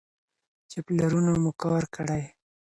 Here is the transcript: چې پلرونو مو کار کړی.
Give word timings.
چې 0.69 0.77
پلرونو 0.85 1.31
مو 1.41 1.51
کار 1.63 1.83
کړی. 1.95 2.23